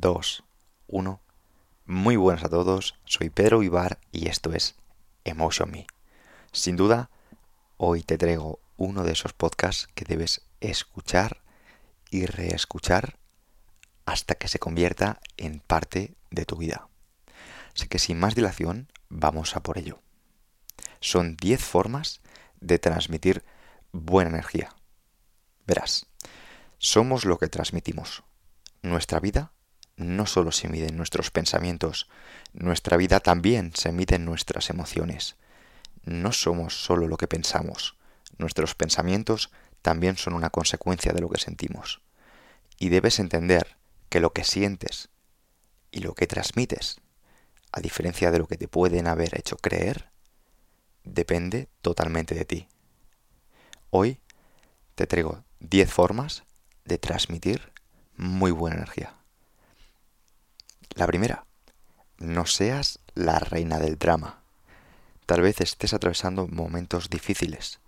2, 0.00 0.44
1. 0.86 1.20
Muy 1.84 2.16
buenas 2.16 2.42
a 2.44 2.48
todos, 2.48 2.94
soy 3.04 3.28
Pedro 3.28 3.62
Ibar 3.62 3.98
y 4.12 4.28
esto 4.28 4.50
es 4.54 4.74
Emotion 5.24 5.70
Me. 5.70 5.86
Sin 6.52 6.76
duda, 6.76 7.10
hoy 7.76 8.02
te 8.02 8.16
traigo 8.16 8.60
uno 8.78 9.04
de 9.04 9.12
esos 9.12 9.34
podcasts 9.34 9.88
que 9.94 10.06
debes 10.06 10.40
escuchar 10.60 11.42
y 12.10 12.24
reescuchar 12.24 13.18
hasta 14.06 14.36
que 14.36 14.48
se 14.48 14.58
convierta 14.58 15.20
en 15.36 15.60
parte 15.60 16.14
de 16.30 16.46
tu 16.46 16.56
vida. 16.56 16.88
Así 17.76 17.86
que 17.86 17.98
sin 17.98 18.18
más 18.18 18.34
dilación, 18.34 18.88
vamos 19.10 19.54
a 19.54 19.62
por 19.62 19.76
ello. 19.76 20.00
Son 21.00 21.36
10 21.36 21.62
formas 21.62 22.22
de 22.60 22.78
transmitir 22.78 23.44
buena 23.92 24.30
energía. 24.30 24.74
Verás, 25.66 26.06
somos 26.78 27.26
lo 27.26 27.36
que 27.36 27.48
transmitimos. 27.48 28.22
Nuestra 28.80 29.20
vida 29.20 29.52
no 30.00 30.26
solo 30.26 30.50
se 30.50 30.68
mide 30.68 30.88
en 30.88 30.96
nuestros 30.96 31.30
pensamientos, 31.30 32.08
nuestra 32.52 32.96
vida 32.96 33.20
también 33.20 33.72
se 33.74 33.92
mide 33.92 34.16
en 34.16 34.24
nuestras 34.24 34.70
emociones. 34.70 35.36
No 36.04 36.32
somos 36.32 36.82
solo 36.82 37.06
lo 37.06 37.18
que 37.18 37.28
pensamos, 37.28 37.96
nuestros 38.38 38.74
pensamientos 38.74 39.50
también 39.82 40.16
son 40.16 40.32
una 40.32 40.50
consecuencia 40.50 41.12
de 41.12 41.20
lo 41.20 41.28
que 41.28 41.40
sentimos. 41.40 42.00
Y 42.78 42.88
debes 42.88 43.18
entender 43.18 43.76
que 44.08 44.20
lo 44.20 44.32
que 44.32 44.44
sientes 44.44 45.10
y 45.90 46.00
lo 46.00 46.14
que 46.14 46.26
transmites, 46.26 47.00
a 47.70 47.80
diferencia 47.80 48.30
de 48.30 48.38
lo 48.38 48.46
que 48.46 48.56
te 48.56 48.68
pueden 48.68 49.06
haber 49.06 49.38
hecho 49.38 49.56
creer, 49.56 50.10
depende 51.04 51.68
totalmente 51.82 52.34
de 52.34 52.44
ti. 52.46 52.68
Hoy 53.90 54.18
te 54.94 55.06
traigo 55.06 55.44
10 55.60 55.92
formas 55.92 56.44
de 56.84 56.96
transmitir 56.96 57.72
muy 58.16 58.50
buena 58.50 58.76
energía. 58.76 59.19
La 60.94 61.06
primera, 61.06 61.44
no 62.18 62.46
seas 62.46 62.98
la 63.14 63.38
reina 63.38 63.78
del 63.78 63.98
drama. 63.98 64.40
Tal 65.24 65.40
vez 65.40 65.60
estés 65.60 65.94
atravesando 65.94 66.48
momentos 66.48 67.08
difíciles. 67.08 67.78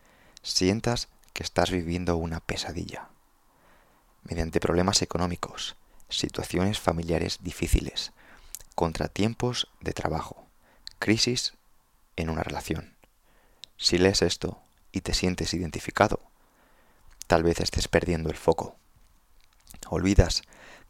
Sientas 0.43 1.09
que 1.33 1.43
estás 1.43 1.71
viviendo 1.71 2.17
una 2.17 2.41
pesadilla. 2.41 3.09
Mediante 4.23 4.61
problemas 4.61 5.03
económicos, 5.03 5.77
situaciones 6.09 6.79
familiares 6.79 7.39
difíciles, 7.43 8.13
contratiempos 8.75 9.69
de 9.81 9.93
trabajo, 9.93 10.47
crisis 10.99 11.55
en 12.17 12.31
una 12.31 12.43
relación. 12.43 12.95
Si 13.77 13.99
lees 13.99 14.23
esto 14.23 14.63
y 14.93 15.01
te 15.01 15.13
sientes 15.13 15.53
identificado, 15.55 16.21
tal 17.27 17.43
vez 17.43 17.61
estés 17.61 17.89
perdiendo 17.89 18.31
el 18.31 18.37
foco. 18.37 18.77
Olvidas 19.89 20.43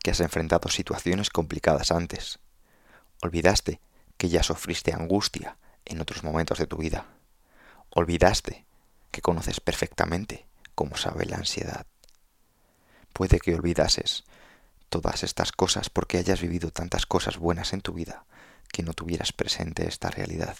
que 0.03 0.11
has 0.11 0.21
enfrentado 0.21 0.69
situaciones 0.69 1.31
complicadas 1.31 1.91
antes. 1.91 2.39
Olvidaste 3.23 3.81
que 4.17 4.29
ya 4.29 4.43
sufriste 4.43 4.93
angustia 4.93 5.57
en 5.85 6.01
otros 6.01 6.25
momentos 6.25 6.59
de 6.59 6.67
tu 6.67 6.77
vida. 6.77 7.07
Olvidaste 7.91 8.67
que 9.11 9.23
conoces 9.23 9.61
perfectamente 9.61 10.47
cómo 10.75 10.97
sabe 10.97 11.27
la 11.27 11.37
ansiedad. 11.37 11.87
Puede 13.13 13.39
que 13.39 13.55
olvidases 13.55 14.25
todas 14.89 15.23
estas 15.23 15.53
cosas 15.53 15.91
porque 15.91 16.19
hayas 16.19 16.41
vivido 16.41 16.71
tantas 16.71 17.07
cosas 17.07 17.39
buenas 17.39 17.73
en 17.73 17.81
tu 17.81 17.93
vida 17.93 18.25
que 18.73 18.83
no 18.83 18.95
tuvieras 18.95 19.33
presente 19.33 19.87
esta 19.87 20.11
realidad. 20.11 20.57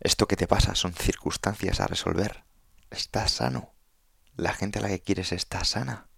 Esto 0.00 0.26
que 0.26 0.36
te 0.36 0.46
pasa 0.46 0.74
son 0.74 0.94
circunstancias 0.94 1.80
a 1.80 1.86
resolver. 1.86 2.44
Estás 2.90 3.32
sano. 3.32 3.72
La 4.36 4.54
gente 4.54 4.78
a 4.78 4.82
la 4.82 4.88
que 4.88 5.00
quieres 5.00 5.32
está 5.32 5.64
sana 5.64 6.08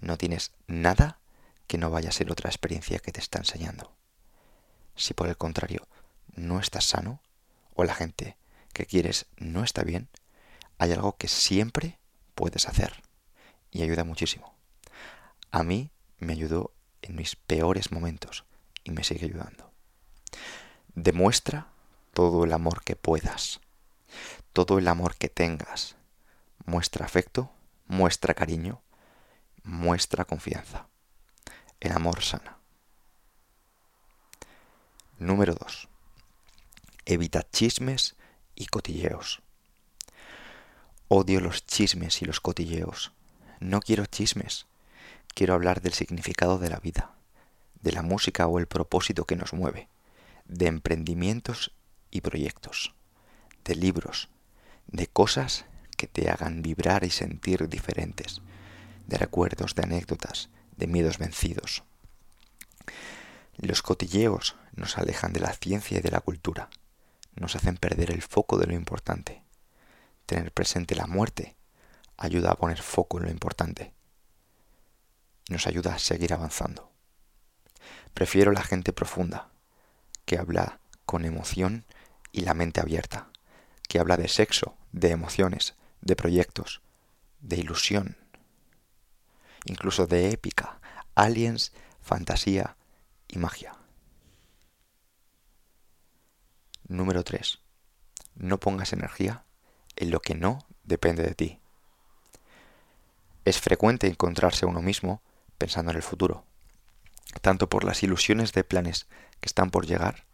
no 0.00 0.18
tienes 0.18 0.52
nada 0.66 1.18
que 1.66 1.78
no 1.78 1.90
vaya 1.90 2.10
a 2.10 2.12
ser 2.12 2.30
otra 2.30 2.50
experiencia 2.50 2.98
que 2.98 3.12
te 3.12 3.20
está 3.20 3.38
enseñando. 3.38 3.92
Si 4.94 5.14
por 5.14 5.28
el 5.28 5.36
contrario 5.36 5.86
no 6.34 6.60
estás 6.60 6.84
sano 6.84 7.20
o 7.74 7.84
la 7.84 7.94
gente 7.94 8.36
que 8.72 8.86
quieres 8.86 9.26
no 9.36 9.64
está 9.64 9.82
bien, 9.82 10.08
hay 10.78 10.92
algo 10.92 11.16
que 11.16 11.28
siempre 11.28 11.98
puedes 12.34 12.68
hacer 12.68 13.02
y 13.70 13.82
ayuda 13.82 14.04
muchísimo. 14.04 14.54
A 15.50 15.62
mí 15.62 15.90
me 16.18 16.32
ayudó 16.32 16.72
en 17.02 17.16
mis 17.16 17.36
peores 17.36 17.92
momentos 17.92 18.44
y 18.84 18.90
me 18.90 19.04
sigue 19.04 19.26
ayudando. 19.26 19.70
Demuestra 20.94 21.68
todo 22.12 22.44
el 22.44 22.52
amor 22.52 22.82
que 22.82 22.96
puedas, 22.96 23.60
todo 24.52 24.78
el 24.78 24.88
amor 24.88 25.16
que 25.16 25.28
tengas. 25.28 25.96
Muestra 26.64 27.04
afecto, 27.04 27.50
muestra 27.86 28.34
cariño, 28.34 28.80
muestra 29.66 30.24
confianza. 30.24 30.86
El 31.80 31.92
amor 31.92 32.22
sana. 32.22 32.58
Número 35.18 35.54
2. 35.54 35.88
Evita 37.04 37.42
chismes 37.50 38.14
y 38.54 38.66
cotilleos. 38.66 39.42
Odio 41.08 41.40
los 41.40 41.66
chismes 41.66 42.22
y 42.22 42.26
los 42.26 42.40
cotilleos. 42.40 43.12
No 43.58 43.80
quiero 43.80 44.06
chismes. 44.06 44.66
Quiero 45.34 45.54
hablar 45.54 45.82
del 45.82 45.92
significado 45.92 46.58
de 46.58 46.70
la 46.70 46.78
vida, 46.78 47.16
de 47.82 47.92
la 47.92 48.02
música 48.02 48.46
o 48.46 48.58
el 48.58 48.68
propósito 48.68 49.24
que 49.24 49.36
nos 49.36 49.52
mueve, 49.52 49.88
de 50.46 50.68
emprendimientos 50.68 51.72
y 52.10 52.20
proyectos, 52.20 52.94
de 53.64 53.74
libros, 53.74 54.28
de 54.86 55.08
cosas 55.08 55.66
que 55.96 56.06
te 56.06 56.30
hagan 56.30 56.62
vibrar 56.62 57.04
y 57.04 57.10
sentir 57.10 57.68
diferentes, 57.68 58.40
de 59.06 59.18
recuerdos, 59.18 59.74
de 59.74 59.82
anécdotas, 59.82 60.50
de 60.76 60.86
miedos 60.86 61.18
vencidos. 61.18 61.84
Los 63.56 63.82
cotilleos 63.82 64.56
nos 64.74 64.98
alejan 64.98 65.32
de 65.32 65.40
la 65.40 65.52
ciencia 65.52 65.98
y 65.98 66.02
de 66.02 66.10
la 66.10 66.20
cultura, 66.20 66.68
nos 67.34 67.54
hacen 67.54 67.76
perder 67.76 68.10
el 68.10 68.22
foco 68.22 68.58
de 68.58 68.66
lo 68.66 68.74
importante. 68.74 69.42
Tener 70.26 70.52
presente 70.52 70.94
la 70.94 71.06
muerte 71.06 71.54
ayuda 72.16 72.50
a 72.50 72.56
poner 72.56 72.82
foco 72.82 73.18
en 73.18 73.24
lo 73.24 73.30
importante. 73.30 73.92
Nos 75.48 75.66
ayuda 75.66 75.94
a 75.94 75.98
seguir 75.98 76.32
avanzando. 76.32 76.90
Prefiero 78.14 78.52
la 78.52 78.62
gente 78.62 78.92
profunda, 78.92 79.50
que 80.24 80.38
habla 80.38 80.80
con 81.04 81.24
emoción 81.24 81.84
y 82.32 82.40
la 82.40 82.54
mente 82.54 82.80
abierta, 82.80 83.28
que 83.88 83.98
habla 83.98 84.16
de 84.16 84.28
sexo, 84.28 84.74
de 84.92 85.10
emociones, 85.10 85.74
de 86.00 86.16
proyectos, 86.16 86.80
de 87.40 87.56
ilusión, 87.56 88.16
incluso 89.66 90.06
de 90.06 90.30
épica, 90.30 90.80
aliens, 91.14 91.72
fantasía 92.00 92.76
y 93.28 93.38
magia. 93.38 93.76
Número 96.88 97.24
3. 97.24 97.58
No 98.36 98.58
pongas 98.60 98.92
energía 98.92 99.44
en 99.96 100.10
lo 100.10 100.20
que 100.20 100.34
no 100.34 100.66
depende 100.84 101.22
de 101.22 101.34
ti. 101.34 101.60
Es 103.44 103.60
frecuente 103.60 104.06
encontrarse 104.06 104.66
uno 104.66 104.82
mismo 104.82 105.22
pensando 105.58 105.90
en 105.90 105.96
el 105.96 106.02
futuro, 106.02 106.44
tanto 107.42 107.68
por 107.68 107.84
las 107.84 108.02
ilusiones 108.02 108.52
de 108.52 108.64
planes 108.64 109.06
que 109.40 109.46
están 109.46 109.70
por 109.70 109.86
llegar, 109.86 110.26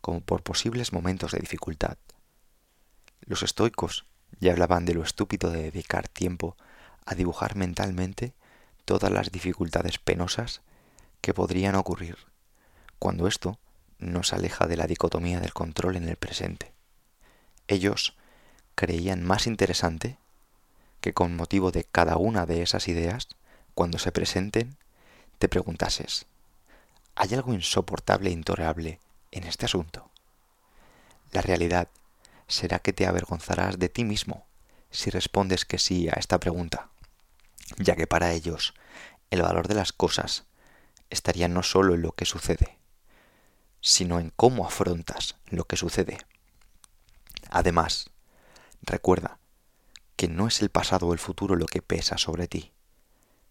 como 0.00 0.20
por 0.20 0.42
posibles 0.42 0.92
momentos 0.92 1.32
de 1.32 1.38
dificultad. 1.38 1.98
Los 3.20 3.42
estoicos 3.42 4.06
ya 4.38 4.52
hablaban 4.52 4.84
de 4.84 4.94
lo 4.94 5.02
estúpido 5.02 5.50
de 5.50 5.62
dedicar 5.62 6.08
tiempo 6.08 6.56
a 7.04 7.14
dibujar 7.14 7.56
mentalmente 7.56 8.34
todas 8.86 9.12
las 9.12 9.30
dificultades 9.30 9.98
penosas 9.98 10.62
que 11.20 11.34
podrían 11.34 11.74
ocurrir 11.74 12.16
cuando 12.98 13.26
esto 13.26 13.58
nos 13.98 14.32
aleja 14.32 14.66
de 14.66 14.76
la 14.76 14.86
dicotomía 14.86 15.40
del 15.40 15.52
control 15.52 15.96
en 15.96 16.08
el 16.08 16.16
presente. 16.16 16.72
Ellos 17.68 18.16
creían 18.74 19.22
más 19.22 19.46
interesante 19.46 20.18
que 21.00 21.12
con 21.12 21.36
motivo 21.36 21.72
de 21.72 21.84
cada 21.84 22.16
una 22.16 22.46
de 22.46 22.62
esas 22.62 22.88
ideas, 22.88 23.28
cuando 23.74 23.98
se 23.98 24.12
presenten, 24.12 24.76
te 25.38 25.48
preguntases, 25.48 26.26
¿hay 27.16 27.34
algo 27.34 27.52
insoportable 27.52 28.30
e 28.30 28.32
intolerable 28.32 29.00
en 29.32 29.44
este 29.44 29.66
asunto? 29.66 30.10
La 31.32 31.42
realidad 31.42 31.88
será 32.46 32.78
que 32.78 32.92
te 32.92 33.06
avergonzarás 33.06 33.78
de 33.78 33.88
ti 33.88 34.04
mismo 34.04 34.46
si 34.90 35.10
respondes 35.10 35.64
que 35.64 35.78
sí 35.78 36.08
a 36.08 36.12
esta 36.12 36.38
pregunta 36.38 36.90
ya 37.78 37.96
que 37.96 38.06
para 38.06 38.32
ellos 38.32 38.74
el 39.30 39.42
valor 39.42 39.68
de 39.68 39.74
las 39.74 39.92
cosas 39.92 40.44
estaría 41.10 41.48
no 41.48 41.62
solo 41.62 41.94
en 41.94 42.02
lo 42.02 42.12
que 42.12 42.24
sucede, 42.24 42.78
sino 43.80 44.18
en 44.18 44.32
cómo 44.34 44.66
afrontas 44.66 45.36
lo 45.46 45.64
que 45.64 45.76
sucede. 45.76 46.18
Además, 47.50 48.10
recuerda 48.82 49.38
que 50.16 50.28
no 50.28 50.48
es 50.48 50.62
el 50.62 50.70
pasado 50.70 51.08
o 51.08 51.12
el 51.12 51.18
futuro 51.18 51.56
lo 51.56 51.66
que 51.66 51.82
pesa 51.82 52.18
sobre 52.18 52.48
ti, 52.48 52.72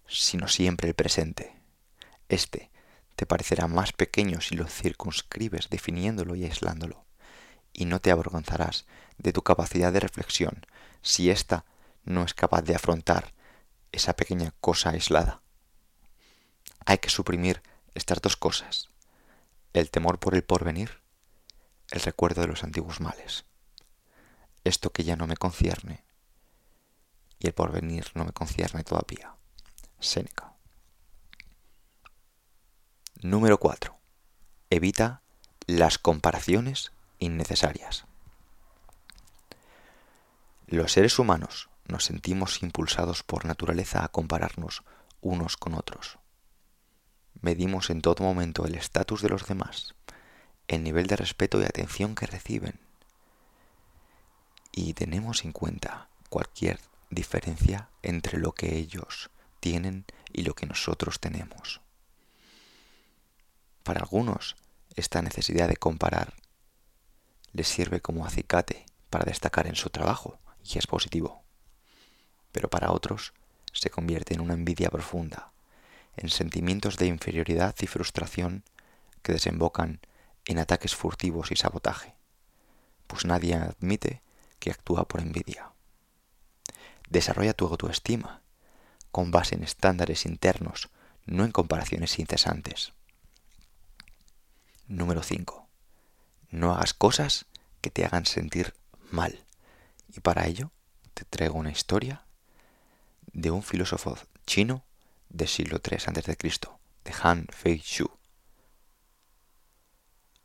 sino 0.07 0.47
siempre 0.47 0.88
el 0.88 0.95
presente. 0.95 1.56
Este 2.27 2.71
te 3.15 3.25
parecerá 3.25 3.67
más 3.67 3.94
pequeño 3.94 4.41
si 4.41 4.56
lo 4.56 4.67
circunscribes 4.67 5.69
definiéndolo 5.69 6.35
y 6.35 6.44
aislándolo, 6.44 7.06
y 7.71 7.85
no 7.85 8.01
te 8.01 8.12
avergonzarás 8.12 8.85
de 9.17 9.31
tu 9.31 9.41
capacidad 9.41 9.94
de 9.94 10.01
reflexión 10.01 10.65
si 11.01 11.29
ésta 11.29 11.65
no 12.03 12.23
es 12.23 12.33
capaz 12.33 12.63
de 12.63 12.75
afrontar 12.75 13.34
esa 13.95 14.15
pequeña 14.15 14.53
cosa 14.62 14.89
aislada. 14.89 15.42
Hay 16.86 16.97
que 17.00 17.09
suprimir 17.09 17.62
estas 17.95 18.21
dos 18.21 18.36
cosas, 18.38 18.89
el 19.74 19.89
temor 19.89 20.19
por 20.19 20.36
el 20.36 20.44
porvenir, 20.44 21.01
el 21.92 22.01
recuerdo 22.01 22.42
de 22.42 22.47
los 22.47 22.63
antiguos 22.63 23.00
males. 23.00 23.45
Esto 24.63 24.92
que 24.92 25.03
ya 25.03 25.15
no 25.15 25.27
me 25.27 25.38
concierne 25.38 26.03
y 27.39 27.47
el 27.47 27.53
porvenir 27.53 28.12
no 28.15 28.25
me 28.25 28.31
concierne 28.31 28.83
todavía. 28.83 29.36
Séneca. 30.00 30.53
Número 33.21 33.59
4. 33.59 33.98
Evita 34.69 35.21
las 35.68 35.98
comparaciones 35.98 36.91
innecesarias. 37.19 38.06
Los 40.68 40.91
seres 40.91 41.18
humanos 41.19 41.69
nos 41.87 42.05
sentimos 42.05 42.61
impulsados 42.63 43.23
por 43.23 43.45
naturaleza 43.45 44.03
a 44.03 44.09
compararnos 44.09 44.83
unos 45.21 45.57
con 45.57 45.73
otros. 45.73 46.19
Medimos 47.41 47.89
en 47.89 48.01
todo 48.01 48.23
momento 48.23 48.65
el 48.65 48.75
estatus 48.75 49.21
de 49.21 49.29
los 49.29 49.47
demás, 49.47 49.95
el 50.67 50.83
nivel 50.83 51.07
de 51.07 51.15
respeto 51.15 51.61
y 51.61 51.65
atención 51.65 52.15
que 52.15 52.25
reciben, 52.25 52.79
y 54.71 54.93
tenemos 54.93 55.45
en 55.45 55.51
cuenta 55.51 56.09
cualquier 56.29 56.79
diferencia 57.09 57.89
entre 58.01 58.39
lo 58.39 58.51
que 58.51 58.75
ellos 58.75 59.29
tienen 59.59 60.05
y 60.33 60.43
lo 60.43 60.53
que 60.53 60.65
nosotros 60.65 61.19
tenemos. 61.19 61.81
Para 63.83 64.01
algunos, 64.01 64.55
esta 64.95 65.21
necesidad 65.21 65.69
de 65.69 65.77
comparar 65.77 66.33
les 67.53 67.67
sirve 67.67 68.01
como 68.01 68.25
acicate 68.25 68.85
para 69.09 69.25
destacar 69.25 69.67
en 69.67 69.75
su 69.75 69.89
trabajo 69.89 70.39
y 70.63 70.77
es 70.77 70.88
positivo. 70.88 71.44
Pero 72.55 72.69
para 72.69 72.93
otros 72.93 73.33
se 73.73 73.89
convierte 73.89 74.33
en 74.33 74.39
una 74.39 74.53
envidia 74.53 74.89
profunda, 74.89 75.51
en 76.15 76.29
sentimientos 76.29 76.95
de 76.95 77.05
inferioridad 77.05 77.75
y 77.81 77.85
frustración 77.85 78.63
que 79.21 79.33
desembocan 79.33 79.99
en 80.45 80.59
ataques 80.59 80.95
furtivos 80.95 81.51
y 81.51 81.57
sabotaje, 81.57 82.15
pues 83.07 83.25
nadie 83.25 83.55
admite 83.55 84.21
que 84.59 84.71
actúa 84.71 85.05
por 85.05 85.19
envidia. 85.19 85.73
Desarrolla 87.09 87.53
tu 87.53 87.67
autoestima 87.67 88.41
con 89.11 89.31
base 89.31 89.55
en 89.55 89.63
estándares 89.63 90.25
internos, 90.25 90.89
no 91.25 91.43
en 91.43 91.51
comparaciones 91.51 92.17
incesantes. 92.19 92.93
Número 94.87 95.23
5. 95.23 95.67
No 96.51 96.73
hagas 96.73 96.93
cosas 96.93 97.47
que 97.81 97.89
te 97.89 98.05
hagan 98.05 98.25
sentir 98.25 98.73
mal. 99.11 99.43
Y 100.07 100.21
para 100.21 100.47
ello 100.47 100.71
te 101.13 101.25
traigo 101.25 101.55
una 101.55 101.71
historia 101.71 102.25
de 103.35 103.51
un 103.51 103.61
filósofo 103.61 104.17
chino 104.45 104.81
del 105.29 105.49
siglo 105.49 105.79
III 105.83 105.97
a.C., 105.97 106.37
de 107.03 107.13
Han 107.21 107.45
Fei 107.51 107.77
Shu. 107.83 108.09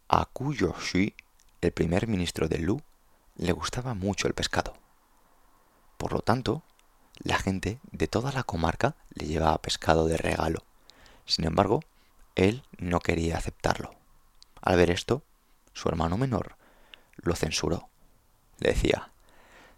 A 0.08 0.26
Ku 0.26 0.52
Shui, 0.52 1.14
el 1.60 1.70
primer 1.70 2.08
ministro 2.08 2.48
de 2.48 2.58
Lu, 2.58 2.82
le 3.37 3.52
gustaba 3.52 3.94
mucho 3.94 4.26
el 4.26 4.34
pescado. 4.34 4.75
Por 5.98 6.12
lo 6.12 6.20
tanto, 6.20 6.64
la 7.20 7.38
gente 7.38 7.78
de 7.92 8.08
toda 8.08 8.32
la 8.32 8.42
comarca 8.42 8.96
le 9.10 9.26
llevaba 9.26 9.62
pescado 9.62 10.06
de 10.06 10.16
regalo. 10.16 10.64
Sin 11.26 11.46
embargo, 11.46 11.84
él 12.34 12.64
no 12.78 12.98
quería 12.98 13.38
aceptarlo. 13.38 13.94
Al 14.60 14.76
ver 14.76 14.90
esto, 14.90 15.22
su 15.75 15.88
hermano 15.88 16.19
menor 16.19 16.56
lo 17.19 17.36
censuró. 17.36 17.88
Le 18.58 18.70
decía, 18.70 19.12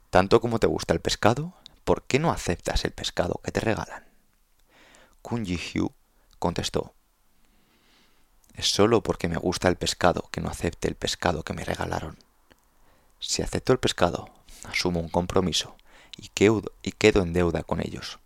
tanto 0.09 0.41
como 0.41 0.59
te 0.59 0.67
gusta 0.67 0.95
el 0.95 1.01
pescado, 1.01 1.53
¿por 1.85 2.05
qué 2.05 2.19
no 2.19 2.31
aceptas 2.31 2.85
el 2.85 2.93
pescado 2.93 3.41
que 3.45 3.53
te 3.53 3.61
regalan? 3.61 4.07
Kun 5.23 5.45
Ji 5.45 5.57
Hyu 5.57 5.93
contestó, 6.39 6.95
es 8.55 8.71
solo 8.71 9.03
porque 9.03 9.29
me 9.29 9.39
gusta 9.39 9.69
el 9.69 9.77
pescado 9.77 10.29
que 10.31 10.41
no 10.41 10.51
acepte 10.51 10.89
el 10.89 10.95
pescado 10.95 11.43
que 11.43 11.55
me 11.55 11.65
regalaron. 11.65 12.19
Si 13.19 13.43
acepto 13.43 13.73
el 13.73 13.79
pescado, 13.79 14.29
asumo 14.65 15.01
un 15.01 15.09
compromiso 15.09 15.77
y 16.17 16.29
quedo, 16.29 16.63
y 16.83 16.93
quedo 16.93 17.23
en 17.23 17.33
deuda 17.33 17.63
con 17.63 17.81
ellos. 17.81 18.19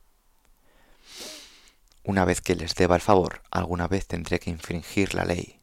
Una 2.02 2.24
vez 2.24 2.40
que 2.40 2.56
les 2.56 2.74
deba 2.74 2.96
el 2.96 3.02
favor, 3.02 3.42
alguna 3.50 3.86
vez 3.88 4.06
tendré 4.06 4.40
que 4.40 4.50
infringir 4.50 5.14
la 5.14 5.24
ley 5.24 5.60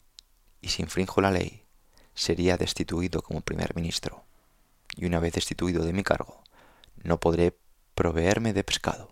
y 0.62 0.70
si 0.70 0.82
infrinjo 0.82 1.20
la 1.20 1.32
ley, 1.32 1.66
sería 2.16 2.58
destituido 2.58 3.22
como 3.22 3.42
primer 3.42 3.76
ministro. 3.76 4.24
Y 4.96 5.06
una 5.06 5.20
vez 5.20 5.34
destituido 5.34 5.84
de 5.84 5.94
mi 5.94 6.04
cargo, 6.04 6.42
no 7.04 7.20
podré 7.20 7.58
proveerme 7.96 8.54
de 8.54 8.64
pescado. 8.64 9.12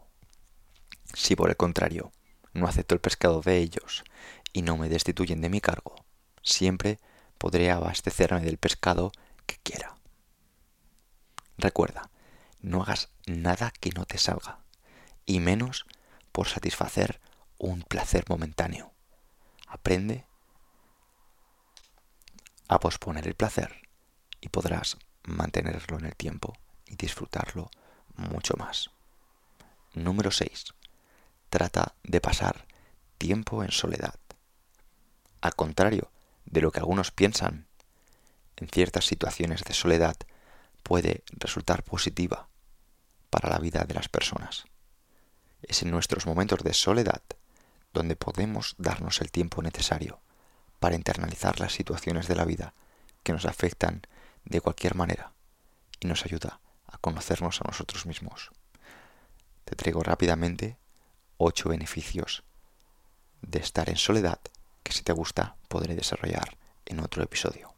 Si 1.13 1.35
por 1.35 1.49
el 1.49 1.57
contrario, 1.57 2.11
no 2.53 2.67
acepto 2.67 2.95
el 2.95 3.01
pescado 3.01 3.41
de 3.41 3.57
ellos 3.57 4.03
y 4.53 4.61
no 4.61 4.77
me 4.77 4.89
destituyen 4.89 5.41
de 5.41 5.49
mi 5.49 5.61
cargo, 5.61 5.95
siempre 6.43 6.99
podré 7.37 7.71
abastecerme 7.71 8.41
del 8.41 8.57
pescado 8.57 9.11
que 9.45 9.57
quiera. 9.57 9.95
Recuerda, 11.57 12.09
no 12.59 12.83
hagas 12.83 13.09
nada 13.25 13.71
que 13.79 13.91
no 13.91 14.05
te 14.05 14.17
salga, 14.17 14.59
y 15.25 15.39
menos 15.39 15.85
por 16.31 16.47
satisfacer 16.47 17.21
un 17.57 17.83
placer 17.83 18.25
momentáneo. 18.29 18.93
Aprende 19.67 20.25
a 22.67 22.79
posponer 22.79 23.27
el 23.27 23.35
placer 23.35 23.89
y 24.39 24.49
podrás 24.49 24.97
mantenerlo 25.23 25.99
en 25.99 26.05
el 26.05 26.15
tiempo 26.15 26.53
y 26.87 26.95
disfrutarlo 26.95 27.69
mucho 28.21 28.56
más. 28.57 28.91
Número 29.94 30.31
6. 30.31 30.73
Trata 31.50 31.95
de 32.03 32.21
pasar 32.21 32.65
tiempo 33.18 33.63
en 33.63 33.71
soledad. 33.71 34.15
Al 35.41 35.55
contrario 35.55 36.12
de 36.45 36.62
lo 36.62 36.72
que 36.72 36.79
algunos 36.79 37.12
piensan, 37.12 37.67
en 38.57 38.67
ciertas 38.69 39.05
situaciones 39.05 39.63
de 39.63 39.74
soledad 39.74 40.15
puede 40.84 41.24
resultar 41.31 41.84
positiva 41.84 42.48
para 43.29 43.50
la 43.50 43.60
vida 43.60 43.84
de 43.86 43.93
las 43.93 44.10
personas. 44.10 44.65
Es 45.62 45.81
en 45.84 45.91
nuestros 45.91 46.25
momentos 46.25 46.63
de 46.63 46.74
soledad 46.74 47.22
donde 47.93 48.15
podemos 48.15 48.75
darnos 48.77 49.22
el 49.22 49.31
tiempo 49.31 49.62
necesario 49.62 50.19
para 50.79 50.95
internalizar 50.95 51.60
las 51.60 51.74
situaciones 51.74 52.27
de 52.27 52.36
la 52.36 52.45
vida 52.45 52.74
que 53.24 53.34
nos 53.34 53.45
afectan 53.45 54.01
de 54.45 54.62
cualquier 54.62 54.95
manera 54.95 55.34
y 56.00 56.07
nos 56.07 56.25
ayuda 56.25 56.60
conocernos 57.01 57.62
a 57.62 57.65
nosotros 57.65 58.05
mismos. 58.05 58.51
Te 59.65 59.75
traigo 59.75 60.03
rápidamente 60.03 60.77
ocho 61.38 61.70
beneficios 61.70 62.43
de 63.41 63.60
estar 63.60 63.89
en 63.89 63.98
soledad 63.98 64.39
que 64.84 64.93
si 64.93 65.03
te 65.03 65.13
gusta 65.13 65.55
podré 65.67 65.96
desarrollar 65.96 66.58
en 66.86 67.00
otro 67.00 67.24
episodio. 67.24 67.74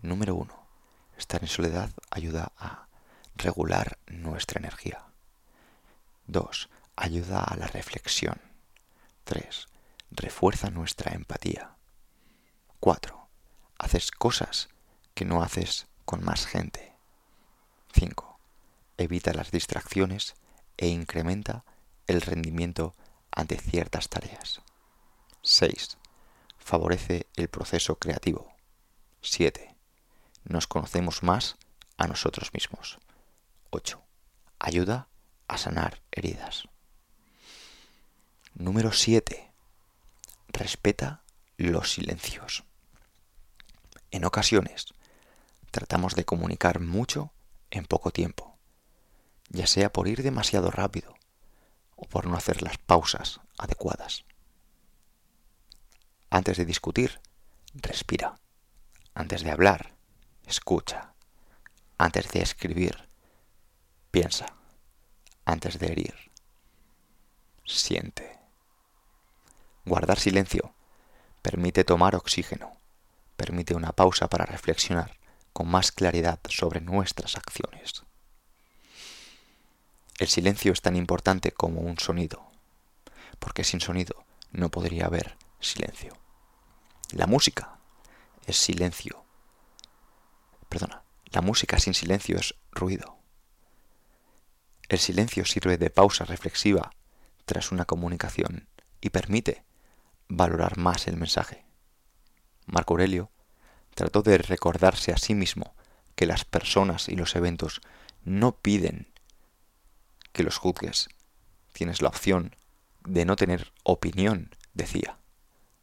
Número 0.00 0.34
uno, 0.34 0.66
estar 1.16 1.42
en 1.42 1.48
soledad 1.48 1.90
ayuda 2.10 2.52
a 2.58 2.88
regular 3.36 3.98
nuestra 4.06 4.58
energía. 4.58 5.04
2. 6.26 6.68
Ayuda 6.96 7.44
a 7.44 7.56
la 7.56 7.66
reflexión. 7.66 8.40
3. 9.24 9.66
Refuerza 10.10 10.70
nuestra 10.70 11.12
empatía. 11.14 11.76
4. 12.80 13.28
Haces 13.78 14.10
cosas 14.10 14.68
que 15.14 15.24
no 15.24 15.42
haces 15.42 15.86
con 16.04 16.24
más 16.24 16.46
gente. 16.46 16.94
5. 17.94 18.31
Evita 19.02 19.34
las 19.34 19.50
distracciones 19.50 20.36
e 20.76 20.86
incrementa 20.86 21.64
el 22.06 22.20
rendimiento 22.20 22.94
ante 23.32 23.56
ciertas 23.58 24.08
tareas. 24.08 24.62
6. 25.42 25.98
Favorece 26.56 27.26
el 27.34 27.48
proceso 27.48 27.96
creativo. 27.96 28.54
7. 29.20 29.74
Nos 30.44 30.68
conocemos 30.68 31.24
más 31.24 31.56
a 31.96 32.06
nosotros 32.06 32.52
mismos. 32.54 33.00
8. 33.70 34.00
Ayuda 34.60 35.08
a 35.48 35.58
sanar 35.58 36.00
heridas. 36.12 36.68
Número 38.54 38.92
7. 38.92 39.50
Respeta 40.46 41.24
los 41.56 41.90
silencios. 41.90 42.62
En 44.12 44.24
ocasiones, 44.24 44.94
tratamos 45.72 46.14
de 46.14 46.24
comunicar 46.24 46.78
mucho 46.78 47.32
en 47.72 47.84
poco 47.84 48.12
tiempo, 48.12 48.51
ya 49.52 49.66
sea 49.66 49.92
por 49.92 50.08
ir 50.08 50.22
demasiado 50.22 50.70
rápido 50.70 51.14
o 51.96 52.06
por 52.06 52.26
no 52.26 52.36
hacer 52.36 52.62
las 52.62 52.78
pausas 52.78 53.40
adecuadas. 53.58 54.24
Antes 56.30 56.56
de 56.56 56.64
discutir, 56.64 57.20
respira. 57.74 58.40
Antes 59.14 59.42
de 59.44 59.50
hablar, 59.50 59.94
escucha. 60.46 61.12
Antes 61.98 62.30
de 62.32 62.40
escribir, 62.40 63.06
piensa. 64.10 64.46
Antes 65.44 65.78
de 65.78 65.92
herir, 65.92 66.14
siente. 67.66 68.38
Guardar 69.84 70.18
silencio 70.18 70.74
permite 71.42 71.84
tomar 71.84 72.14
oxígeno, 72.14 72.72
permite 73.36 73.74
una 73.74 73.92
pausa 73.92 74.28
para 74.28 74.46
reflexionar 74.46 75.18
con 75.52 75.68
más 75.68 75.92
claridad 75.92 76.40
sobre 76.48 76.80
nuestras 76.80 77.36
acciones. 77.36 78.04
El 80.22 80.28
silencio 80.28 80.72
es 80.72 80.80
tan 80.80 80.94
importante 80.94 81.50
como 81.50 81.80
un 81.80 81.98
sonido, 81.98 82.48
porque 83.40 83.64
sin 83.64 83.80
sonido 83.80 84.24
no 84.52 84.70
podría 84.70 85.06
haber 85.06 85.36
silencio. 85.58 86.16
La 87.10 87.26
música 87.26 87.80
es 88.46 88.56
silencio. 88.56 89.24
Perdona, 90.68 91.02
la 91.32 91.40
música 91.40 91.80
sin 91.80 91.92
silencio 91.92 92.38
es 92.38 92.54
ruido. 92.70 93.18
El 94.88 95.00
silencio 95.00 95.44
sirve 95.44 95.76
de 95.76 95.90
pausa 95.90 96.24
reflexiva 96.24 96.92
tras 97.44 97.72
una 97.72 97.84
comunicación 97.84 98.68
y 99.00 99.10
permite 99.10 99.64
valorar 100.28 100.78
más 100.78 101.08
el 101.08 101.16
mensaje. 101.16 101.64
Marco 102.66 102.94
Aurelio 102.94 103.32
trató 103.96 104.22
de 104.22 104.38
recordarse 104.38 105.10
a 105.10 105.18
sí 105.18 105.34
mismo 105.34 105.74
que 106.14 106.26
las 106.26 106.44
personas 106.44 107.08
y 107.08 107.16
los 107.16 107.34
eventos 107.34 107.80
no 108.22 108.52
piden 108.52 109.11
que 110.32 110.42
los 110.42 110.58
juzgues. 110.58 111.08
Tienes 111.72 112.02
la 112.02 112.08
opción 112.08 112.54
de 113.04 113.24
no 113.24 113.36
tener 113.36 113.72
opinión, 113.84 114.54
decía, 114.74 115.18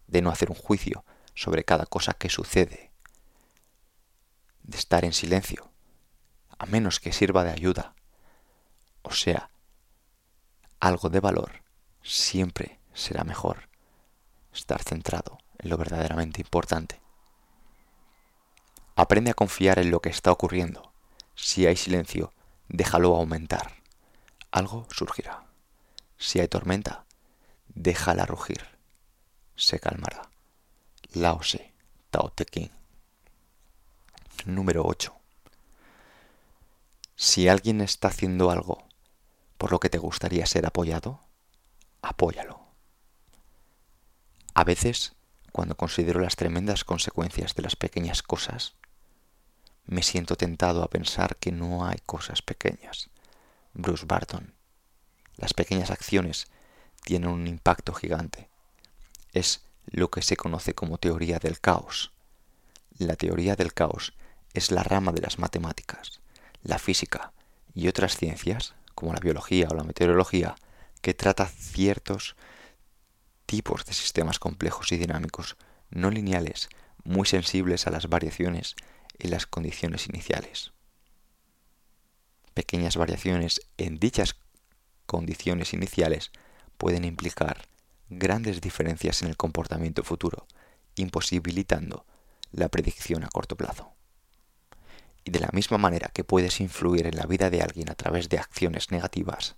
de 0.07 0.21
no 0.21 0.29
hacer 0.29 0.49
un 0.49 0.55
juicio 0.55 1.05
sobre 1.33 1.63
cada 1.63 1.85
cosa 1.85 2.13
que 2.13 2.29
sucede, 2.29 2.91
de 4.63 4.77
estar 4.77 5.05
en 5.05 5.13
silencio, 5.13 5.71
a 6.57 6.65
menos 6.65 6.99
que 6.99 7.13
sirva 7.13 7.43
de 7.43 7.51
ayuda, 7.51 7.95
o 9.01 9.11
sea, 9.11 9.49
algo 10.79 11.09
de 11.09 11.19
valor, 11.19 11.63
siempre 12.03 12.79
será 12.93 13.23
mejor 13.23 13.69
estar 14.53 14.83
centrado 14.83 15.37
en 15.57 15.69
lo 15.69 15.77
verdaderamente 15.77 16.41
importante. 16.41 17.01
Aprende 18.95 19.31
a 19.31 19.35
confiar 19.35 19.79
en 19.79 19.91
lo 19.91 20.01
que 20.01 20.09
está 20.09 20.31
ocurriendo. 20.31 20.91
Si 21.35 21.65
hay 21.65 21.77
silencio, 21.77 22.33
déjalo 22.67 23.15
aumentar. 23.15 23.78
Algo 24.51 24.87
surgirá. 24.91 25.45
Si 26.17 26.39
hay 26.39 26.47
tormenta, 26.47 27.05
déjala 27.67 28.25
rugir. 28.25 28.65
Se 29.55 29.79
calmará. 29.79 30.29
Lao 31.13 31.39
Tse, 31.39 31.73
Tao 32.09 32.31
Te 32.31 32.45
King. 32.45 32.69
Número 34.45 34.83
8. 34.85 35.15
Si 37.15 37.47
alguien 37.47 37.81
está 37.81 38.07
haciendo 38.07 38.49
algo 38.49 38.87
por 39.57 39.71
lo 39.71 39.79
que 39.79 39.89
te 39.89 39.97
gustaría 39.97 40.45
ser 40.45 40.65
apoyado, 40.65 41.19
apóyalo. 42.01 42.61
A 44.53 44.63
veces, 44.63 45.13
cuando 45.51 45.75
considero 45.75 46.21
las 46.21 46.37
tremendas 46.37 46.85
consecuencias 46.85 47.55
de 47.55 47.63
las 47.63 47.75
pequeñas 47.75 48.23
cosas, 48.23 48.75
me 49.85 50.01
siento 50.01 50.37
tentado 50.37 50.83
a 50.83 50.89
pensar 50.89 51.35
que 51.35 51.51
no 51.51 51.85
hay 51.85 51.97
cosas 52.05 52.41
pequeñas. 52.41 53.09
Bruce 53.81 54.05
Barton. 54.05 54.53
Las 55.35 55.53
pequeñas 55.53 55.91
acciones 55.91 56.47
tienen 57.03 57.29
un 57.29 57.47
impacto 57.47 57.93
gigante. 57.93 58.49
Es 59.31 59.63
lo 59.85 60.09
que 60.09 60.21
se 60.21 60.35
conoce 60.35 60.73
como 60.73 60.97
teoría 60.97 61.39
del 61.39 61.59
caos. 61.59 62.11
La 62.97 63.15
teoría 63.15 63.55
del 63.55 63.73
caos 63.73 64.13
es 64.53 64.71
la 64.71 64.83
rama 64.83 65.11
de 65.11 65.21
las 65.21 65.39
matemáticas, 65.39 66.19
la 66.63 66.79
física 66.79 67.31
y 67.73 67.87
otras 67.87 68.17
ciencias, 68.17 68.75
como 68.95 69.13
la 69.13 69.19
biología 69.19 69.67
o 69.69 69.75
la 69.75 69.83
meteorología, 69.83 70.55
que 71.01 71.13
trata 71.13 71.45
ciertos 71.45 72.35
tipos 73.45 73.85
de 73.85 73.93
sistemas 73.93 74.39
complejos 74.39 74.91
y 74.91 74.97
dinámicos, 74.97 75.55
no 75.89 76.11
lineales, 76.11 76.69
muy 77.03 77.25
sensibles 77.25 77.87
a 77.87 77.91
las 77.91 78.09
variaciones 78.09 78.75
en 79.17 79.31
las 79.31 79.45
condiciones 79.47 80.07
iniciales. 80.07 80.71
Pequeñas 82.53 82.97
variaciones 82.97 83.61
en 83.77 83.99
dichas 83.99 84.35
condiciones 85.05 85.73
iniciales 85.73 86.31
pueden 86.77 87.03
implicar 87.03 87.67
grandes 88.09 88.61
diferencias 88.61 89.21
en 89.21 89.29
el 89.29 89.37
comportamiento 89.37 90.03
futuro, 90.03 90.47
imposibilitando 90.95 92.05
la 92.51 92.69
predicción 92.69 93.23
a 93.23 93.29
corto 93.29 93.55
plazo. 93.55 93.93
Y 95.23 95.31
de 95.31 95.39
la 95.39 95.49
misma 95.51 95.77
manera 95.77 96.09
que 96.13 96.23
puedes 96.23 96.59
influir 96.59 97.05
en 97.05 97.15
la 97.15 97.25
vida 97.25 97.49
de 97.49 97.61
alguien 97.61 97.89
a 97.89 97.95
través 97.95 98.29
de 98.29 98.39
acciones 98.39 98.91
negativas, 98.91 99.55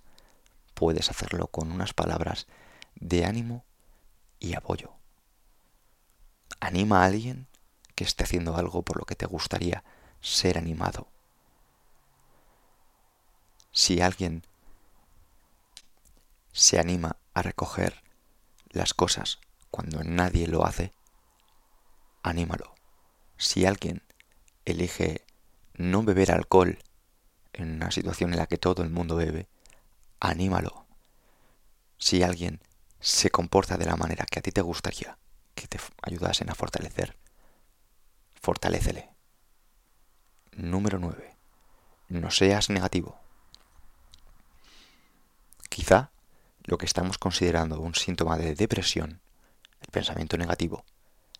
puedes 0.74 1.10
hacerlo 1.10 1.46
con 1.46 1.70
unas 1.70 1.94
palabras 1.94 2.46
de 2.96 3.24
ánimo 3.24 3.64
y 4.38 4.54
apoyo. 4.54 4.92
Anima 6.60 7.02
a 7.02 7.06
alguien 7.06 7.46
que 7.94 8.04
esté 8.04 8.24
haciendo 8.24 8.56
algo 8.56 8.82
por 8.82 8.98
lo 8.98 9.04
que 9.04 9.14
te 9.14 9.26
gustaría 9.26 9.84
ser 10.20 10.58
animado. 10.58 11.08
Si 13.72 14.02
alguien 14.02 14.44
se 16.52 16.78
anima 16.78 17.16
a 17.32 17.40
recoger 17.40 18.02
las 18.68 18.92
cosas 18.92 19.38
cuando 19.70 20.04
nadie 20.04 20.46
lo 20.46 20.66
hace, 20.66 20.92
anímalo. 22.22 22.74
Si 23.38 23.64
alguien 23.64 24.02
elige 24.66 25.24
no 25.74 26.02
beber 26.02 26.30
alcohol 26.32 26.78
en 27.54 27.72
una 27.72 27.90
situación 27.90 28.32
en 28.32 28.38
la 28.38 28.46
que 28.46 28.58
todo 28.58 28.82
el 28.82 28.90
mundo 28.90 29.16
bebe, 29.16 29.48
anímalo. 30.20 30.86
Si 31.96 32.22
alguien 32.22 32.60
se 33.00 33.30
comporta 33.30 33.78
de 33.78 33.86
la 33.86 33.96
manera 33.96 34.26
que 34.26 34.38
a 34.38 34.42
ti 34.42 34.52
te 34.52 34.60
gustaría 34.60 35.18
que 35.54 35.66
te 35.66 35.78
ayudasen 36.02 36.50
a 36.50 36.54
fortalecer, 36.54 37.16
fortalécele. 38.34 39.08
Número 40.52 40.98
9. 40.98 41.36
No 42.08 42.30
seas 42.30 42.68
negativo. 42.68 43.21
Quizá 45.72 46.10
lo 46.64 46.76
que 46.76 46.84
estamos 46.84 47.16
considerando 47.16 47.80
un 47.80 47.94
síntoma 47.94 48.36
de 48.36 48.54
depresión, 48.54 49.22
el 49.80 49.88
pensamiento 49.90 50.36
negativo, 50.36 50.84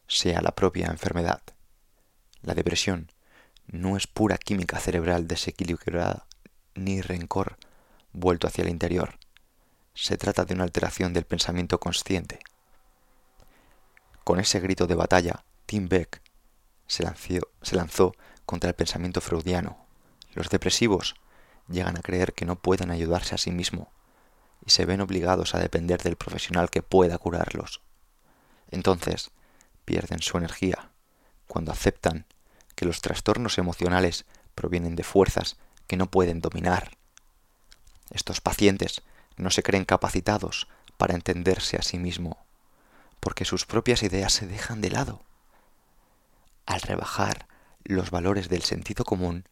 sea 0.09 0.41
la 0.41 0.53
propia 0.55 0.87
enfermedad. 0.87 1.43
La 2.41 2.55
depresión 2.55 3.13
no 3.67 3.95
es 3.95 4.07
pura 4.07 4.39
química 4.39 4.81
cerebral 4.81 5.29
desequilibrada 5.29 6.25
ni 6.75 7.03
rencor 7.03 7.59
vuelto 8.15 8.47
hacia 8.47 8.63
el 8.63 8.71
interior. 8.71 9.19
Se 9.93 10.17
trata 10.17 10.47
de 10.47 10.55
una 10.55 10.65
alteración 10.65 11.13
del 11.13 11.27
pensamiento 11.27 11.79
consciente. 11.79 12.39
Con 14.25 14.41
ese 14.41 14.61
grito 14.61 14.87
de 14.87 14.95
batalla, 14.95 15.45
Tim 15.67 15.91
Beck 15.91 16.23
se 16.87 17.05
lanzó, 17.05 18.15
contra 18.47 18.71
el 18.71 18.77
pensamiento 18.77 19.21
freudiano. 19.21 19.85
Los 20.33 20.49
depresivos 20.49 21.17
llegan 21.69 21.99
a 21.99 22.03
creer 22.03 22.33
que 22.33 22.47
no 22.47 22.57
pueden 22.57 22.91
ayudarse 22.91 23.35
a 23.35 23.39
sí 23.39 23.51
mismos 23.51 23.89
y 24.65 24.71
se 24.71 24.85
ven 24.85 25.01
obligados 25.01 25.55
a 25.55 25.59
depender 25.59 26.03
del 26.03 26.17
profesional 26.17 26.71
que 26.71 26.83
pueda 26.83 27.19
curarlos. 27.19 27.81
Entonces, 28.71 29.31
pierden 29.85 30.21
su 30.21 30.39
energía 30.39 30.91
cuando 31.47 31.73
aceptan 31.73 32.27
que 32.75 32.85
los 32.85 33.01
trastornos 33.01 33.59
emocionales 33.59 34.25
provienen 34.55 34.97
de 34.97 35.05
fuerzas 35.05 35.57
que 35.87 35.97
no 35.97 36.11
pueden 36.11 36.41
dominar. 36.41 36.97
Estos 38.11 38.41
pacientes 38.41 39.03
no 39.37 39.51
se 39.51 39.63
creen 39.63 39.85
capacitados 39.85 40.69
para 40.97 41.15
entenderse 41.15 41.77
a 41.77 41.83
sí 41.83 41.99
mismo, 41.99 42.47
porque 43.21 43.45
sus 43.45 43.67
propias 43.67 44.03
ideas 44.03 44.33
se 44.33 44.47
dejan 44.47 44.81
de 44.81 44.91
lado. 44.91 45.23
Al 46.67 46.81
rebajar 46.81 47.49
los 47.85 48.11
valores 48.11 48.49
del 48.49 48.63
sentido 48.63 49.05
común, 49.05 49.49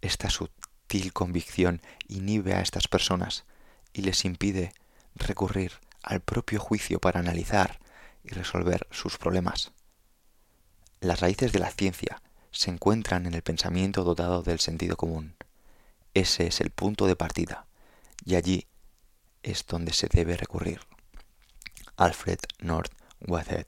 esta 0.00 0.30
sutil 0.30 1.12
convicción 1.12 1.80
inhibe 2.08 2.54
a 2.54 2.60
estas 2.60 2.88
personas 2.88 3.44
y 3.92 4.02
les 4.02 4.24
impide 4.24 4.72
recurrir 5.14 5.72
al 6.02 6.20
propio 6.20 6.60
juicio 6.60 7.00
para 7.00 7.20
analizar 7.20 7.78
y 8.24 8.30
resolver 8.30 8.86
sus 8.90 9.18
problemas. 9.18 9.72
Las 11.00 11.20
raíces 11.20 11.52
de 11.52 11.58
la 11.58 11.70
ciencia 11.70 12.22
se 12.50 12.70
encuentran 12.70 13.26
en 13.26 13.34
el 13.34 13.42
pensamiento 13.42 14.04
dotado 14.04 14.42
del 14.42 14.60
sentido 14.60 14.96
común. 14.96 15.34
Ese 16.14 16.46
es 16.46 16.60
el 16.60 16.70
punto 16.70 17.06
de 17.06 17.16
partida 17.16 17.66
y 18.24 18.34
allí 18.34 18.66
es 19.42 19.66
donde 19.66 19.92
se 19.92 20.08
debe 20.08 20.36
recurrir. 20.36 20.80
Alfred 21.96 22.38
North 22.58 22.92
Whitehead. 23.26 23.66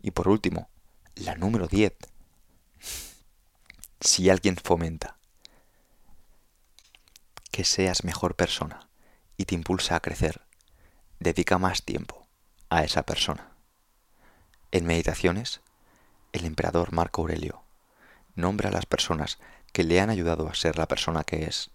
Y 0.00 0.10
por 0.10 0.28
último, 0.28 0.68
la 1.14 1.34
número 1.34 1.66
10. 1.66 1.92
Si 4.00 4.30
alguien 4.30 4.56
fomenta 4.56 5.18
que 7.52 7.64
seas 7.64 8.02
mejor 8.02 8.34
persona 8.34 8.88
y 9.36 9.44
te 9.44 9.54
impulsa 9.54 9.94
a 9.94 10.00
crecer, 10.00 10.40
dedica 11.20 11.58
más 11.58 11.84
tiempo 11.84 12.26
a 12.70 12.82
esa 12.82 13.04
persona. 13.04 13.52
En 14.72 14.86
Meditaciones, 14.86 15.60
el 16.32 16.46
emperador 16.46 16.92
Marco 16.92 17.20
Aurelio 17.20 17.62
nombra 18.34 18.70
a 18.70 18.72
las 18.72 18.86
personas 18.86 19.38
que 19.72 19.84
le 19.84 20.00
han 20.00 20.08
ayudado 20.08 20.48
a 20.48 20.54
ser 20.54 20.78
la 20.78 20.88
persona 20.88 21.24
que 21.24 21.44
es 21.44 21.70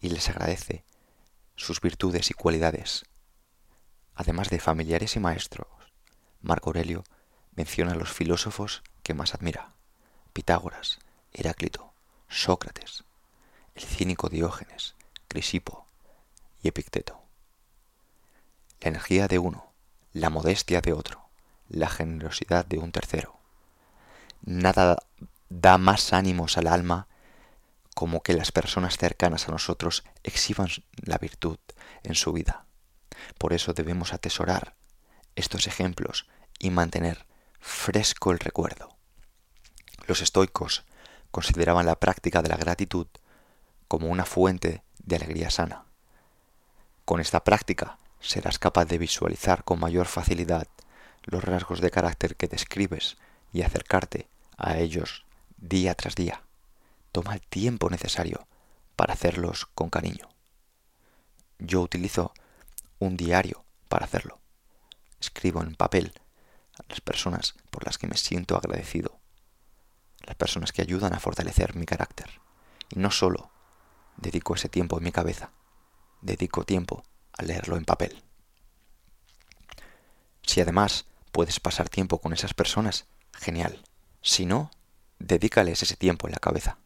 y 0.00 0.08
les 0.08 0.30
agradece 0.30 0.82
sus 1.56 1.82
virtudes 1.82 2.30
y 2.30 2.34
cualidades. 2.34 3.04
Además 4.14 4.48
de 4.48 4.60
familiares 4.60 5.14
y 5.16 5.20
maestros, 5.20 5.68
Marco 6.40 6.70
Aurelio 6.70 7.04
menciona 7.54 7.92
a 7.92 7.96
los 7.96 8.10
filósofos 8.10 8.82
que 9.02 9.12
más 9.12 9.34
admira, 9.34 9.74
Pitágoras, 10.32 11.00
Heráclito, 11.34 11.92
Sócrates, 12.28 13.04
el 13.74 13.82
cínico 13.82 14.30
Diógenes, 14.30 14.94
Crisipo 15.32 15.86
y 16.62 16.68
Epicteto. 16.68 17.18
La 18.82 18.90
energía 18.90 19.28
de 19.28 19.38
uno, 19.38 19.72
la 20.12 20.28
modestia 20.28 20.82
de 20.82 20.92
otro, 20.92 21.26
la 21.70 21.88
generosidad 21.88 22.66
de 22.66 22.76
un 22.76 22.92
tercero. 22.92 23.34
Nada 24.42 24.98
da 25.48 25.78
más 25.78 26.12
ánimos 26.12 26.58
al 26.58 26.66
alma 26.66 27.06
como 27.94 28.22
que 28.22 28.34
las 28.34 28.52
personas 28.52 28.98
cercanas 28.98 29.48
a 29.48 29.52
nosotros 29.52 30.04
exhiban 30.22 30.68
la 30.96 31.16
virtud 31.16 31.56
en 32.02 32.14
su 32.14 32.34
vida. 32.34 32.66
Por 33.38 33.54
eso 33.54 33.72
debemos 33.72 34.12
atesorar 34.12 34.74
estos 35.34 35.66
ejemplos 35.66 36.28
y 36.58 36.68
mantener 36.68 37.24
fresco 37.58 38.32
el 38.32 38.38
recuerdo. 38.38 38.94
Los 40.06 40.20
estoicos 40.20 40.84
consideraban 41.30 41.86
la 41.86 41.98
práctica 41.98 42.42
de 42.42 42.50
la 42.50 42.58
gratitud 42.58 43.06
como 43.88 44.08
una 44.08 44.26
fuente 44.26 44.82
de 45.04 45.16
alegría 45.16 45.50
sana. 45.50 45.84
Con 47.04 47.20
esta 47.20 47.44
práctica 47.44 47.98
serás 48.20 48.58
capaz 48.58 48.86
de 48.86 48.98
visualizar 48.98 49.64
con 49.64 49.80
mayor 49.80 50.06
facilidad 50.06 50.68
los 51.24 51.42
rasgos 51.42 51.80
de 51.80 51.90
carácter 51.90 52.36
que 52.36 52.48
describes 52.48 53.16
y 53.52 53.62
acercarte 53.62 54.28
a 54.56 54.78
ellos 54.78 55.24
día 55.56 55.94
tras 55.94 56.14
día. 56.14 56.42
Toma 57.12 57.34
el 57.34 57.40
tiempo 57.42 57.90
necesario 57.90 58.46
para 58.96 59.14
hacerlos 59.14 59.66
con 59.74 59.90
cariño. 59.90 60.28
Yo 61.58 61.80
utilizo 61.80 62.32
un 62.98 63.16
diario 63.16 63.64
para 63.88 64.06
hacerlo. 64.06 64.40
Escribo 65.20 65.62
en 65.62 65.74
papel 65.74 66.12
a 66.78 66.84
las 66.88 67.00
personas 67.00 67.54
por 67.70 67.84
las 67.84 67.98
que 67.98 68.06
me 68.06 68.16
siento 68.16 68.56
agradecido, 68.56 69.20
las 70.20 70.36
personas 70.36 70.72
que 70.72 70.82
ayudan 70.82 71.14
a 71.14 71.20
fortalecer 71.20 71.76
mi 71.76 71.86
carácter. 71.86 72.40
Y 72.90 72.98
no 72.98 73.10
solo 73.10 73.51
dedico 74.16 74.54
ese 74.54 74.68
tiempo 74.68 74.98
en 74.98 75.04
mi 75.04 75.12
cabeza, 75.12 75.50
dedico 76.20 76.64
tiempo 76.64 77.04
a 77.32 77.42
leerlo 77.42 77.76
en 77.76 77.84
papel. 77.84 78.22
Si 80.42 80.60
además 80.60 81.06
puedes 81.30 81.60
pasar 81.60 81.88
tiempo 81.88 82.18
con 82.18 82.32
esas 82.32 82.54
personas, 82.54 83.06
genial. 83.32 83.82
Si 84.20 84.44
no, 84.44 84.70
dedícales 85.18 85.82
ese 85.82 85.96
tiempo 85.96 86.26
en 86.26 86.32
la 86.32 86.38
cabeza. 86.38 86.78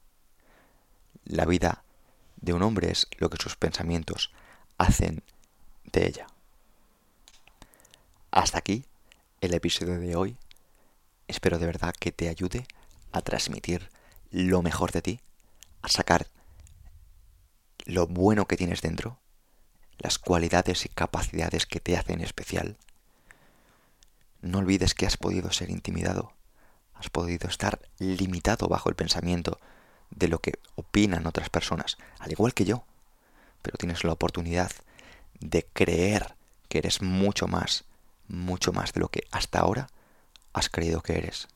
La 1.24 1.44
vida 1.44 1.82
de 2.36 2.52
un 2.52 2.62
hombre 2.62 2.90
es 2.90 3.08
lo 3.18 3.28
que 3.30 3.42
sus 3.42 3.56
pensamientos 3.56 4.32
hacen 4.78 5.22
de 5.84 6.06
ella. 6.06 6.26
Hasta 8.30 8.58
aquí 8.58 8.84
el 9.40 9.54
episodio 9.54 9.98
de 9.98 10.16
hoy. 10.16 10.36
Espero 11.26 11.58
de 11.58 11.66
verdad 11.66 11.94
que 11.98 12.12
te 12.12 12.28
ayude 12.28 12.66
a 13.12 13.20
transmitir 13.22 13.90
lo 14.30 14.62
mejor 14.62 14.92
de 14.92 15.02
ti, 15.02 15.20
a 15.82 15.88
sacar 15.88 16.28
lo 17.86 18.06
bueno 18.06 18.46
que 18.46 18.56
tienes 18.56 18.82
dentro, 18.82 19.18
las 19.98 20.18
cualidades 20.18 20.84
y 20.84 20.88
capacidades 20.88 21.66
que 21.66 21.80
te 21.80 21.96
hacen 21.96 22.20
especial. 22.20 22.76
No 24.42 24.58
olvides 24.58 24.94
que 24.94 25.06
has 25.06 25.16
podido 25.16 25.50
ser 25.52 25.70
intimidado, 25.70 26.32
has 26.94 27.08
podido 27.08 27.48
estar 27.48 27.80
limitado 27.98 28.68
bajo 28.68 28.88
el 28.88 28.96
pensamiento 28.96 29.58
de 30.10 30.28
lo 30.28 30.40
que 30.40 30.58
opinan 30.74 31.26
otras 31.26 31.48
personas, 31.48 31.96
al 32.18 32.32
igual 32.32 32.54
que 32.54 32.64
yo, 32.64 32.84
pero 33.62 33.78
tienes 33.78 34.04
la 34.04 34.12
oportunidad 34.12 34.72
de 35.40 35.66
creer 35.72 36.34
que 36.68 36.78
eres 36.78 37.02
mucho 37.02 37.46
más, 37.46 37.84
mucho 38.28 38.72
más 38.72 38.92
de 38.92 39.00
lo 39.00 39.08
que 39.08 39.24
hasta 39.30 39.60
ahora 39.60 39.88
has 40.52 40.68
creído 40.68 41.02
que 41.02 41.18
eres. 41.18 41.48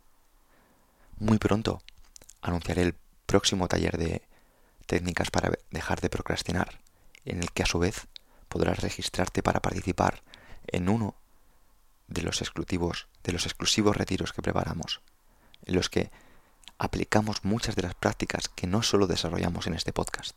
Muy 1.19 1.38
pronto 1.38 1.83
anunciaré 2.40 2.83
el 2.83 2.95
próximo 3.27 3.69
taller 3.69 3.99
de 3.99 4.23
técnicas 4.90 5.31
para 5.31 5.53
dejar 5.70 6.00
de 6.00 6.11
procrastinar, 6.11 6.81
en 7.24 7.38
el 7.38 7.53
que 7.53 7.62
a 7.62 7.66
su 7.66 7.79
vez 7.79 8.09
podrás 8.48 8.81
registrarte 8.81 9.40
para 9.40 9.62
participar 9.62 10.24
en 10.66 10.88
uno 10.88 11.14
de 12.09 12.22
los 12.22 12.40
exclusivos, 12.42 13.07
de 13.22 13.33
los 13.33 13.46
exclusivos 13.46 13.96
retiros 13.96 14.33
que 14.33 14.42
preparamos, 14.42 15.00
en 15.64 15.76
los 15.76 15.90
que 15.90 16.11
aplicamos 16.76 17.44
muchas 17.44 17.76
de 17.76 17.83
las 17.83 17.94
prácticas 17.94 18.48
que 18.48 18.66
no 18.66 18.83
solo 18.83 19.07
desarrollamos 19.07 19.68
en 19.68 19.74
este 19.74 19.92
podcast. 19.92 20.35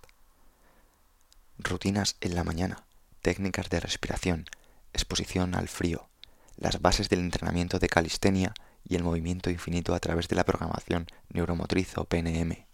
Rutinas 1.58 2.18
en 2.22 2.36
la 2.36 2.44
mañana, 2.44 2.86
técnicas 3.24 3.72
de 3.72 3.80
respiración, 3.80 4.46
exposición 4.94 5.56
al 5.56 5.68
frío, 5.68 6.10
las 6.58 6.80
bases 6.80 7.10
del 7.10 7.22
entrenamiento 7.22 7.80
de 7.80 7.90
calistenia 7.90 8.54
y 8.88 8.98
el 8.98 9.04
movimiento 9.04 9.50
infinito 9.50 9.96
a 9.96 10.00
través 10.00 10.28
de 10.28 10.36
la 10.36 10.46
programación 10.46 11.08
neuromotriz 11.30 11.98
o 11.98 12.06
PNM. 12.06 12.68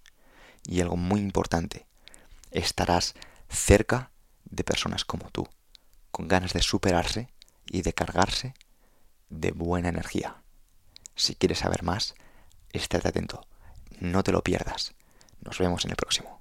Y 0.66 0.82
algo 0.82 0.98
muy 0.98 1.20
importante, 1.20 1.86
estarás 2.52 3.16
cerca 3.50 4.12
de 4.46 4.64
personas 4.64 5.06
como 5.06 5.30
tú, 5.30 5.48
con 6.12 6.28
ganas 6.28 6.54
de 6.54 6.62
superarse 6.62 7.30
y 7.68 7.82
de 7.82 7.94
cargarse 7.94 8.54
de 9.30 9.52
buena 9.52 9.90
energía. 9.90 10.42
Si 11.16 11.36
quieres 11.36 11.60
saber 11.60 11.84
más, 11.84 12.16
estate 12.72 13.08
atento, 13.08 13.46
no 14.00 14.24
te 14.24 14.32
lo 14.32 14.44
pierdas. 14.44 14.94
Nos 15.42 15.58
vemos 15.60 15.86
en 15.86 15.92
el 15.92 15.98
próximo. 15.98 16.39